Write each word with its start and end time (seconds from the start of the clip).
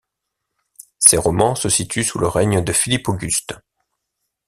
Ces 0.97 1.15
romans 1.17 1.53
se 1.53 1.69
situent 1.69 2.03
sous 2.03 2.17
le 2.17 2.25
règne 2.27 2.63
de 2.63 2.73
Philippe 2.73 3.07
Auguste. 3.07 3.53